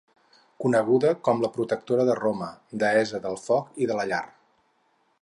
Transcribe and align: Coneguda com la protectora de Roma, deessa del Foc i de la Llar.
Coneguda 0.63 1.11
com 1.27 1.43
la 1.43 1.51
protectora 1.59 2.07
de 2.09 2.17
Roma, 2.21 2.49
deessa 2.85 3.23
del 3.27 3.41
Foc 3.47 3.81
i 3.85 3.93
de 3.93 4.01
la 4.03 4.11
Llar. 4.15 4.27